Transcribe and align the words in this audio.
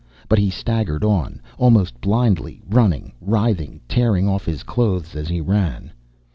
But 0.27 0.39
he 0.39 0.49
staggered 0.49 1.03
on, 1.03 1.43
almost 1.59 2.01
blindly, 2.01 2.59
running, 2.67 3.11
writhing, 3.21 3.81
tearing 3.87 4.27
off 4.27 4.45
his 4.47 4.63
clothes 4.63 5.15
as 5.15 5.27
he 5.27 5.41
ran. 5.41 5.91